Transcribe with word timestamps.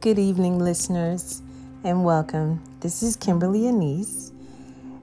Good 0.00 0.18
evening, 0.18 0.58
listeners, 0.58 1.42
and 1.84 2.06
welcome. 2.06 2.62
This 2.80 3.02
is 3.02 3.16
Kimberly 3.16 3.68
Anise, 3.68 4.32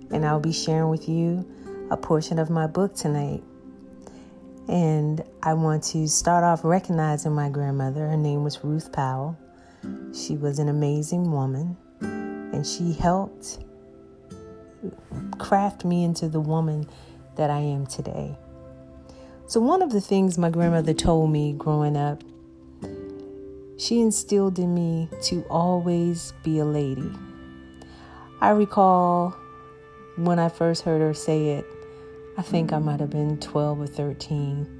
and 0.09 0.25
I'll 0.25 0.39
be 0.39 0.51
sharing 0.51 0.89
with 0.89 1.07
you 1.07 1.45
a 1.91 1.97
portion 1.97 2.39
of 2.39 2.49
my 2.49 2.65
book 2.65 2.95
tonight. 2.95 3.43
And 4.67 5.23
I 5.43 5.53
want 5.53 5.83
to 5.91 6.07
start 6.07 6.43
off 6.43 6.63
recognizing 6.63 7.31
my 7.31 7.47
grandmother. 7.47 8.07
Her 8.07 8.17
name 8.17 8.43
was 8.43 8.63
Ruth 8.63 8.91
Powell. 8.91 9.37
She 10.15 10.35
was 10.35 10.57
an 10.57 10.67
amazing 10.67 11.31
woman, 11.31 11.77
and 12.01 12.65
she 12.65 12.93
helped 12.93 13.59
craft 15.37 15.85
me 15.85 16.05
into 16.05 16.27
the 16.27 16.41
woman 16.41 16.89
that 17.35 17.51
I 17.51 17.59
am 17.59 17.85
today. 17.85 18.35
So, 19.45 19.61
one 19.61 19.83
of 19.83 19.91
the 19.91 20.01
things 20.01 20.39
my 20.39 20.49
grandmother 20.49 20.95
told 20.95 21.29
me 21.29 21.53
growing 21.53 21.95
up, 21.95 22.23
she 23.77 24.01
instilled 24.01 24.57
in 24.59 24.73
me 24.73 25.07
to 25.21 25.43
always 25.49 26.33
be 26.43 26.59
a 26.59 26.65
lady. 26.65 27.11
I 28.41 28.49
recall 28.49 29.35
when 30.17 30.39
I 30.39 30.49
first 30.49 30.83
heard 30.83 31.01
her 31.01 31.13
say 31.13 31.49
it, 31.49 31.65
I 32.37 32.41
think 32.41 32.73
I 32.73 32.79
might 32.79 32.99
have 32.99 33.11
been 33.11 33.39
12 33.39 33.81
or 33.81 33.87
13. 33.87 34.73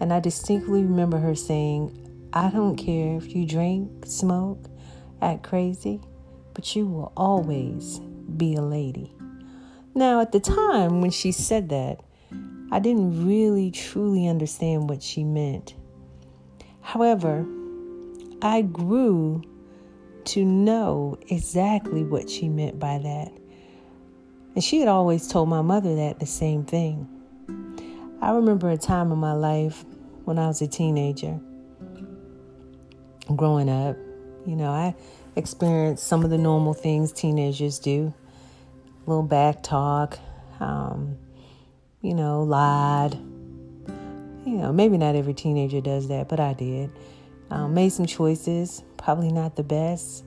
And 0.00 0.12
I 0.12 0.20
distinctly 0.20 0.82
remember 0.82 1.18
her 1.18 1.34
saying, 1.34 2.28
I 2.32 2.50
don't 2.50 2.76
care 2.76 3.16
if 3.16 3.34
you 3.34 3.46
drink, 3.46 4.06
smoke, 4.06 4.66
act 5.20 5.42
crazy, 5.42 6.00
but 6.54 6.76
you 6.76 6.86
will 6.86 7.12
always 7.16 8.00
be 8.36 8.54
a 8.54 8.62
lady. 8.62 9.12
Now, 9.94 10.20
at 10.20 10.32
the 10.32 10.40
time 10.40 11.00
when 11.00 11.10
she 11.10 11.32
said 11.32 11.70
that, 11.70 12.00
I 12.70 12.78
didn't 12.78 13.26
really 13.26 13.70
truly 13.70 14.28
understand 14.28 14.88
what 14.88 15.02
she 15.02 15.24
meant. 15.24 15.74
However, 16.80 17.46
I 18.42 18.62
grew 18.62 19.42
to 20.24 20.44
know 20.44 21.18
exactly 21.28 22.04
what 22.04 22.30
she 22.30 22.48
meant 22.48 22.78
by 22.78 22.98
that. 22.98 23.32
And 24.54 24.64
she 24.64 24.78
had 24.80 24.88
always 24.88 25.28
told 25.28 25.48
my 25.48 25.62
mother 25.62 25.94
that 25.96 26.20
the 26.20 26.26
same 26.26 26.64
thing. 26.64 27.08
I 28.22 28.32
remember 28.32 28.70
a 28.70 28.76
time 28.76 29.12
in 29.12 29.18
my 29.18 29.32
life 29.32 29.84
when 30.24 30.38
I 30.38 30.46
was 30.46 30.60
a 30.62 30.66
teenager, 30.66 31.38
growing 33.34 33.68
up, 33.68 33.96
you 34.46 34.56
know, 34.56 34.70
I 34.70 34.94
experienced 35.36 36.06
some 36.06 36.24
of 36.24 36.30
the 36.30 36.38
normal 36.38 36.74
things 36.74 37.12
teenagers 37.12 37.78
do 37.78 38.12
a 39.06 39.10
little 39.10 39.22
back 39.22 39.62
talk, 39.62 40.18
um, 40.60 41.16
you 42.02 42.14
know, 42.14 42.42
lied. 42.42 43.14
You 44.44 44.56
know, 44.56 44.72
maybe 44.72 44.96
not 44.98 45.14
every 45.16 45.34
teenager 45.34 45.80
does 45.80 46.08
that, 46.08 46.28
but 46.28 46.40
I 46.40 46.54
did. 46.54 46.90
Um, 47.50 47.74
made 47.74 47.90
some 47.90 48.06
choices, 48.06 48.82
probably 48.96 49.32
not 49.32 49.56
the 49.56 49.62
best. 49.62 50.24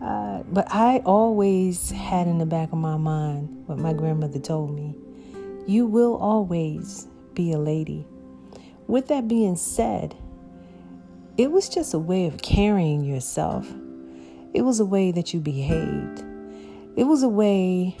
Uh, 0.00 0.42
but 0.50 0.66
I 0.70 0.98
always 1.04 1.90
had 1.90 2.26
in 2.26 2.38
the 2.38 2.46
back 2.46 2.72
of 2.72 2.78
my 2.78 2.96
mind 2.96 3.64
what 3.66 3.78
my 3.78 3.92
grandmother 3.92 4.38
told 4.38 4.74
me 4.74 4.96
you 5.66 5.86
will 5.86 6.16
always 6.16 7.06
be 7.34 7.52
a 7.52 7.58
lady. 7.58 8.04
With 8.88 9.08
that 9.08 9.28
being 9.28 9.56
said, 9.56 10.16
it 11.36 11.52
was 11.52 11.68
just 11.68 11.94
a 11.94 11.98
way 11.98 12.26
of 12.26 12.42
carrying 12.42 13.04
yourself, 13.04 13.72
it 14.52 14.62
was 14.62 14.80
a 14.80 14.84
way 14.84 15.12
that 15.12 15.32
you 15.32 15.40
behaved, 15.40 16.24
it 16.96 17.04
was 17.04 17.22
a 17.22 17.28
way 17.28 17.96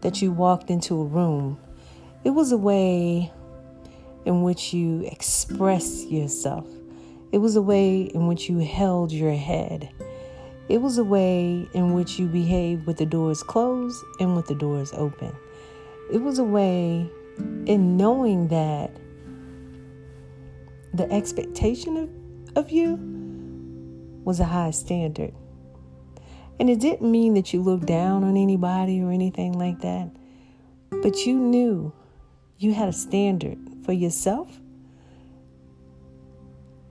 that 0.00 0.20
you 0.20 0.32
walked 0.32 0.70
into 0.70 1.00
a 1.00 1.04
room 1.04 1.58
it 2.24 2.30
was 2.30 2.52
a 2.52 2.56
way 2.56 3.32
in 4.24 4.42
which 4.42 4.72
you 4.72 5.00
express 5.06 6.04
yourself. 6.06 6.66
It 7.32 7.38
was 7.38 7.56
a 7.56 7.62
way 7.62 8.02
in 8.02 8.26
which 8.26 8.48
you 8.50 8.58
held 8.58 9.10
your 9.10 9.32
head. 9.32 9.90
It 10.68 10.82
was 10.82 10.98
a 10.98 11.04
way 11.04 11.66
in 11.72 11.94
which 11.94 12.18
you 12.18 12.26
behaved 12.26 12.86
with 12.86 12.98
the 12.98 13.06
doors 13.06 13.42
closed 13.42 14.04
and 14.20 14.36
with 14.36 14.46
the 14.46 14.54
doors 14.54 14.92
open. 14.92 15.34
It 16.12 16.18
was 16.18 16.38
a 16.38 16.44
way 16.44 17.10
in 17.66 17.96
knowing 17.96 18.48
that 18.48 18.94
the 20.92 21.10
expectation 21.10 21.96
of, 21.96 22.56
of 22.56 22.70
you 22.70 22.98
was 24.24 24.38
a 24.38 24.44
high 24.44 24.70
standard. 24.70 25.32
And 26.60 26.68
it 26.68 26.80
didn't 26.80 27.10
mean 27.10 27.32
that 27.34 27.54
you 27.54 27.62
looked 27.62 27.86
down 27.86 28.24
on 28.24 28.36
anybody 28.36 29.00
or 29.00 29.10
anything 29.10 29.58
like 29.58 29.80
that, 29.80 30.10
but 31.02 31.26
you 31.26 31.38
knew 31.38 31.92
you 32.58 32.74
had 32.74 32.90
a 32.90 32.92
standard 32.92 33.58
for 33.84 33.92
yourself 33.92 34.60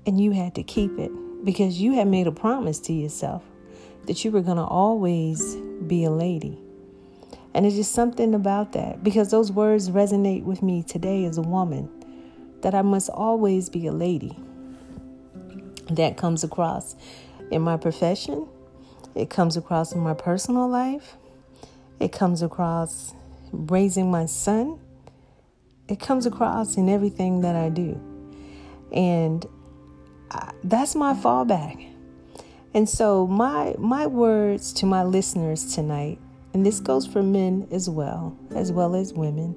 and 0.05 0.19
you 0.19 0.31
had 0.31 0.55
to 0.55 0.63
keep 0.63 0.97
it 0.97 1.11
because 1.43 1.79
you 1.79 1.93
had 1.93 2.07
made 2.07 2.27
a 2.27 2.31
promise 2.31 2.79
to 2.79 2.93
yourself 2.93 3.43
that 4.07 4.23
you 4.23 4.31
were 4.31 4.41
going 4.41 4.57
to 4.57 4.63
always 4.63 5.55
be 5.87 6.03
a 6.03 6.09
lady. 6.09 6.57
And 7.53 7.65
it's 7.65 7.75
just 7.75 7.93
something 7.93 8.33
about 8.33 8.73
that 8.73 9.03
because 9.03 9.31
those 9.31 9.51
words 9.51 9.89
resonate 9.89 10.43
with 10.43 10.63
me 10.63 10.83
today 10.83 11.25
as 11.25 11.37
a 11.37 11.41
woman 11.41 11.89
that 12.61 12.73
I 12.73 12.81
must 12.81 13.09
always 13.09 13.69
be 13.69 13.87
a 13.87 13.91
lady. 13.91 14.37
That 15.89 16.15
comes 16.15 16.43
across 16.43 16.95
in 17.49 17.61
my 17.61 17.75
profession, 17.75 18.47
it 19.13 19.29
comes 19.29 19.57
across 19.57 19.91
in 19.91 19.99
my 19.99 20.13
personal 20.13 20.69
life, 20.69 21.17
it 21.99 22.13
comes 22.13 22.41
across 22.41 23.13
raising 23.51 24.09
my 24.09 24.25
son 24.25 24.79
it 25.91 25.99
comes 25.99 26.25
across 26.25 26.77
in 26.77 26.87
everything 26.87 27.41
that 27.41 27.57
I 27.57 27.67
do. 27.67 27.99
And 28.93 29.45
I, 30.31 30.53
that's 30.63 30.95
my 30.95 31.13
fallback. 31.13 31.89
And 32.73 32.87
so 32.87 33.27
my 33.27 33.75
my 33.77 34.07
words 34.07 34.71
to 34.73 34.85
my 34.85 35.03
listeners 35.03 35.75
tonight, 35.75 36.19
and 36.53 36.65
this 36.65 36.79
goes 36.79 37.05
for 37.05 37.21
men 37.21 37.67
as 37.69 37.89
well, 37.89 38.37
as 38.55 38.71
well 38.71 38.95
as 38.95 39.13
women. 39.13 39.55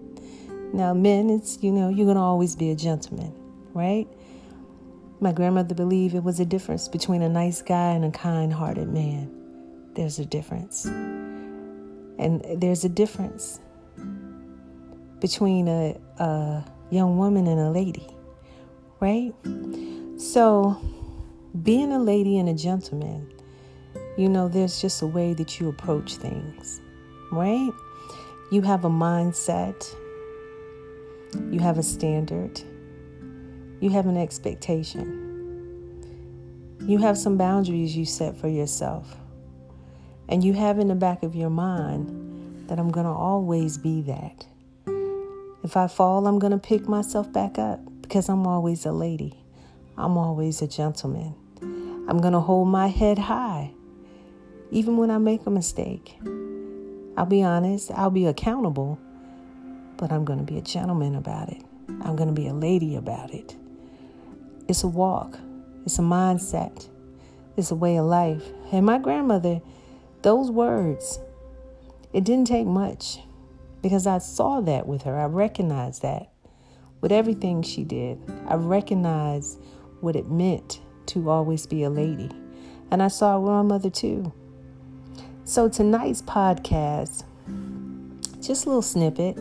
Now, 0.73 0.93
men, 0.93 1.31
it's 1.31 1.63
you 1.63 1.71
know, 1.71 1.89
you're 1.89 2.07
gonna 2.07 2.21
always 2.21 2.57
be 2.57 2.71
a 2.71 2.75
gentleman, 2.75 3.33
right? 3.73 4.09
My 5.21 5.31
grandmother 5.31 5.77
believed 5.77 6.17
it 6.17 6.25
was 6.25 6.41
a 6.41 6.45
difference 6.45 6.89
between 6.89 7.23
a 7.23 7.29
nice 7.29 7.63
guy 7.63 7.93
and 7.93 8.05
a 8.05 8.11
kind-hearted 8.11 8.89
man. 8.89 9.31
There's 9.95 10.19
a 10.19 10.27
difference. 10.27 10.85
And 10.87 12.45
there's 12.57 12.85
a 12.85 12.89
difference 12.89 13.61
between 15.21 15.69
a, 15.69 15.97
a 16.19 16.65
young 16.91 17.17
woman 17.17 17.47
and 17.47 17.61
a 17.61 17.71
lady, 17.71 18.09
right? 19.01 19.33
So, 20.17 20.81
being 21.63 21.93
a 21.93 21.99
lady 21.99 22.39
and 22.39 22.49
a 22.49 22.55
gentleman, 22.55 23.33
you 24.17 24.29
know, 24.29 24.47
there's 24.47 24.81
just 24.81 25.03
a 25.03 25.07
way 25.09 25.35
that 25.35 25.59
you 25.59 25.69
approach 25.69 26.15
things, 26.15 26.81
right? 27.33 27.73
You 28.53 28.63
have 28.63 28.85
a 28.85 28.89
mindset, 28.89 29.93
you 31.51 31.59
have 31.59 31.79
a 31.79 31.83
standard, 31.83 32.61
you 33.81 33.91
have 33.91 34.07
an 34.07 34.17
expectation, 34.17 35.21
you 36.87 36.99
have 36.99 37.19
some 37.19 37.37
boundaries 37.37 37.97
you 37.97 38.05
set 38.05 38.37
for 38.37 38.47
yourself, 38.49 39.17
and 40.29 40.45
you 40.45 40.53
have 40.53 40.79
in 40.79 40.87
the 40.87 40.95
back 40.95 41.25
of 41.25 41.35
your 41.35 41.51
mind 41.51 42.69
that 42.69 42.79
I'm 42.79 42.93
going 42.93 43.07
to 43.07 43.13
always 43.13 43.79
be 43.79 44.03
that. 44.03 44.47
If 45.65 45.77
I 45.77 45.89
fall, 45.89 46.29
I'm 46.29 46.39
going 46.39 46.53
to 46.53 46.59
pick 46.59 46.87
myself 46.89 47.33
back 47.33 47.59
up 47.59 47.81
because 48.01 48.29
I'm 48.29 48.47
always 48.47 48.87
a 48.87 48.93
lady. 48.93 49.44
I'm 49.97 50.17
always 50.17 50.61
a 50.63 50.67
gentleman. 50.67 51.35
I'm 52.09 52.21
going 52.21 52.33
to 52.33 52.41
hold 52.41 52.69
my 52.69 52.89
head 52.89 53.19
high 53.19 53.73
even 54.71 54.97
when 54.97 55.11
I 55.11 55.19
make 55.19 55.47
a 55.47 55.51
mistake. 55.51 56.19
I'll 57.17 57.27
be 57.27 57.43
honest, 57.43 57.93
I'll 57.93 58.11
be 58.11 58.27
accountable, 58.27 58.99
but 59.97 60.11
I'm 60.11 60.25
going 60.25 60.41
to 60.41 60.45
be 60.45 60.59
a 60.59 60.63
gentleman 60.63 61.15
about 61.15 61.49
it. 61.49 61.63
I'm 62.03 62.17
going 62.17 62.29
to 62.29 62.35
be 62.35 62.49
a 62.49 62.53
lady 62.55 62.97
about 62.97 63.33
it. 63.33 63.55
It's 64.67 64.83
a 64.83 64.89
walk, 64.89 65.39
it's 65.85 65.99
a 65.99 66.03
mindset, 66.03 66.89
it's 67.57 67.71
a 67.71 67.77
way 67.77 67.97
of 67.99 68.07
life. 68.07 68.43
And 68.73 68.85
my 68.85 68.99
grandmother, 68.99 69.61
those 70.23 70.51
words, 70.51 71.21
it 72.13 72.25
didn't 72.25 72.49
take 72.49 72.67
much 72.67 73.21
because 73.81 74.07
I 74.07 74.19
saw 74.19 74.61
that 74.63 74.87
with 74.87 75.03
her. 75.03 75.17
I 75.17 75.27
recognized 75.27 76.03
that 76.03 76.33
with 77.01 77.13
everything 77.13 77.63
she 77.63 77.85
did. 77.85 78.19
I 78.49 78.55
recognized 78.55 79.61
what 80.05 80.15
it 80.15 80.29
meant 80.29 80.81
to 81.07 81.31
always 81.31 81.67
be 81.67 81.83
a 81.83 81.91
lady. 81.91 82.31
And 82.91 83.03
I 83.03 83.09
saw 83.09 83.37
it 83.37 83.41
with 83.41 83.51
my 83.51 83.63
mother 83.63 83.91
too. 83.91 84.33
So 85.45 85.69
tonight's 85.69 86.23
podcast, 86.23 87.25
just 88.41 88.67
a 88.67 88.69
little 88.69 88.83
snippet. 88.83 89.39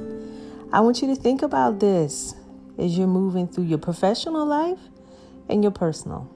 I 0.72 0.80
want 0.80 1.02
you 1.02 1.08
to 1.10 1.16
think 1.16 1.42
about 1.42 1.80
this 1.80 2.34
as 2.78 2.98
you're 2.98 3.08
moving 3.08 3.48
through 3.48 3.66
your 3.66 3.78
professional 3.78 4.46
life 4.46 4.80
and 5.50 5.64
your 5.64 5.72
personal. 5.72 6.30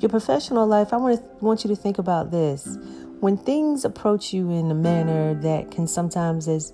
Your 0.00 0.08
professional 0.08 0.66
life, 0.66 0.92
I 0.92 0.96
want 0.96 1.18
to 1.18 1.44
want 1.44 1.62
you 1.62 1.68
to 1.68 1.76
think 1.76 1.98
about 1.98 2.30
this. 2.30 2.78
When 3.20 3.36
things 3.36 3.84
approach 3.84 4.32
you 4.32 4.50
in 4.50 4.70
a 4.70 4.74
manner 4.74 5.34
that 5.34 5.70
can 5.70 5.86
sometimes 5.86 6.48
as 6.48 6.72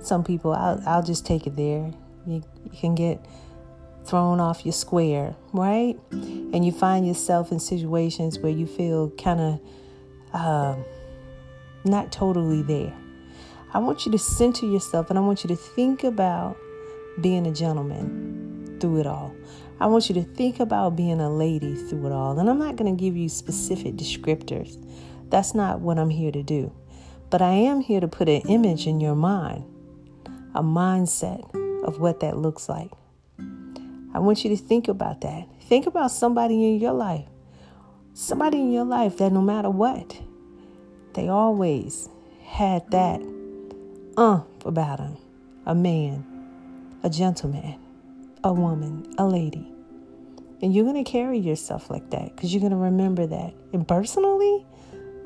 some 0.00 0.22
people, 0.22 0.52
I'll, 0.52 0.80
I'll 0.86 1.02
just 1.02 1.26
take 1.26 1.46
it 1.46 1.56
there. 1.56 1.90
You, 2.26 2.42
you 2.64 2.78
can 2.78 2.94
get 2.94 3.24
thrown 4.08 4.40
off 4.40 4.64
your 4.64 4.72
square, 4.72 5.36
right? 5.52 5.98
And 6.10 6.64
you 6.64 6.72
find 6.72 7.06
yourself 7.06 7.52
in 7.52 7.60
situations 7.60 8.38
where 8.38 8.52
you 8.52 8.66
feel 8.66 9.10
kind 9.10 9.40
of 9.40 9.60
uh, 10.32 10.76
not 11.84 12.10
totally 12.10 12.62
there. 12.62 12.94
I 13.74 13.78
want 13.78 14.06
you 14.06 14.12
to 14.12 14.18
center 14.18 14.66
yourself 14.66 15.10
and 15.10 15.18
I 15.18 15.22
want 15.22 15.44
you 15.44 15.48
to 15.48 15.56
think 15.56 16.04
about 16.04 16.56
being 17.20 17.46
a 17.46 17.52
gentleman 17.52 18.78
through 18.80 19.00
it 19.00 19.06
all. 19.06 19.34
I 19.80 19.86
want 19.86 20.08
you 20.08 20.14
to 20.16 20.22
think 20.22 20.58
about 20.58 20.96
being 20.96 21.20
a 21.20 21.30
lady 21.30 21.74
through 21.74 22.06
it 22.06 22.12
all. 22.12 22.38
And 22.38 22.48
I'm 22.48 22.58
not 22.58 22.76
going 22.76 22.96
to 22.96 23.00
give 23.00 23.16
you 23.16 23.28
specific 23.28 23.94
descriptors. 23.94 24.76
That's 25.28 25.54
not 25.54 25.80
what 25.80 25.98
I'm 25.98 26.10
here 26.10 26.32
to 26.32 26.42
do. 26.42 26.72
But 27.30 27.42
I 27.42 27.52
am 27.52 27.80
here 27.80 28.00
to 28.00 28.08
put 28.08 28.28
an 28.28 28.40
image 28.48 28.86
in 28.86 29.00
your 29.00 29.14
mind, 29.14 29.64
a 30.54 30.62
mindset 30.62 31.44
of 31.84 32.00
what 32.00 32.20
that 32.20 32.38
looks 32.38 32.68
like. 32.68 32.90
I 34.14 34.20
want 34.20 34.44
you 34.44 34.50
to 34.50 34.56
think 34.56 34.88
about 34.88 35.20
that. 35.20 35.46
Think 35.62 35.86
about 35.86 36.10
somebody 36.10 36.54
in 36.64 36.80
your 36.80 36.92
life. 36.92 37.26
Somebody 38.14 38.58
in 38.58 38.72
your 38.72 38.84
life 38.84 39.18
that 39.18 39.32
no 39.32 39.42
matter 39.42 39.70
what, 39.70 40.20
they 41.14 41.28
always 41.28 42.08
had 42.44 42.90
that 42.90 43.20
umph 44.16 44.46
about 44.64 44.98
them. 44.98 45.16
A 45.66 45.74
man, 45.74 46.24
a 47.02 47.10
gentleman, 47.10 47.78
a 48.42 48.52
woman, 48.52 49.14
a 49.18 49.26
lady. 49.26 49.70
And 50.62 50.74
you're 50.74 50.84
going 50.84 51.02
to 51.02 51.08
carry 51.08 51.38
yourself 51.38 51.90
like 51.90 52.10
that 52.10 52.34
because 52.34 52.52
you're 52.52 52.60
going 52.60 52.72
to 52.72 52.78
remember 52.78 53.26
that. 53.26 53.54
And 53.72 53.86
personally, 53.86 54.66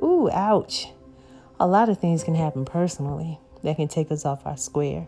ooh, 0.02 0.28
ouch. 0.30 0.88
A 1.60 1.66
lot 1.66 1.88
of 1.88 1.98
things 1.98 2.24
can 2.24 2.34
happen 2.34 2.64
personally 2.64 3.38
that 3.62 3.76
can 3.76 3.88
take 3.88 4.10
us 4.10 4.24
off 4.24 4.44
our 4.44 4.56
square. 4.56 5.06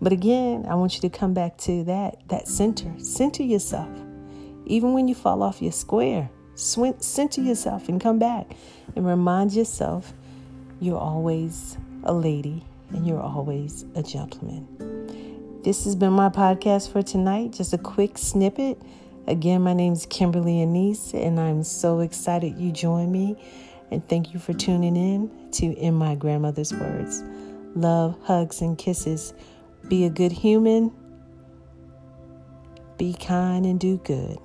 But 0.00 0.12
again, 0.12 0.66
I 0.68 0.74
want 0.74 0.94
you 0.94 1.00
to 1.02 1.08
come 1.08 1.34
back 1.34 1.56
to 1.58 1.84
that 1.84 2.28
that 2.28 2.48
center. 2.48 2.92
Center 2.98 3.42
yourself. 3.42 3.88
Even 4.66 4.92
when 4.92 5.08
you 5.08 5.14
fall 5.14 5.42
off 5.42 5.60
your 5.60 5.72
square, 5.72 6.30
center 6.54 7.40
yourself 7.40 7.88
and 7.88 8.00
come 8.00 8.18
back 8.18 8.56
and 8.96 9.06
remind 9.06 9.52
yourself 9.52 10.12
you're 10.80 10.98
always 10.98 11.76
a 12.04 12.12
lady 12.12 12.64
and 12.90 13.06
you're 13.06 13.20
always 13.20 13.84
a 13.94 14.02
gentleman. 14.02 14.66
This 15.64 15.84
has 15.84 15.96
been 15.96 16.12
my 16.12 16.28
podcast 16.28 16.92
for 16.92 17.02
tonight. 17.02 17.52
Just 17.52 17.72
a 17.72 17.78
quick 17.78 18.18
snippet. 18.18 18.80
Again, 19.26 19.62
my 19.62 19.72
name 19.72 19.94
is 19.94 20.04
Kimberly 20.04 20.60
Anise, 20.60 21.14
and 21.14 21.40
I'm 21.40 21.64
so 21.64 22.00
excited 22.00 22.58
you 22.58 22.70
joined 22.70 23.10
me. 23.10 23.36
And 23.90 24.06
thank 24.06 24.34
you 24.34 24.40
for 24.40 24.52
tuning 24.52 24.96
in 24.96 25.50
to 25.52 25.66
In 25.78 25.94
My 25.94 26.14
Grandmother's 26.14 26.74
Words. 26.74 27.24
Love, 27.74 28.18
hugs, 28.24 28.60
and 28.60 28.76
kisses. 28.76 29.32
Be 29.88 30.04
a 30.04 30.10
good 30.10 30.32
human. 30.32 30.92
Be 32.96 33.12
kind 33.14 33.66
and 33.66 33.78
do 33.78 33.98
good. 33.98 34.38